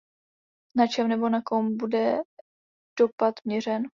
[0.79, 2.19] Na čem nebo na kom bude
[2.99, 3.83] dopad měřen?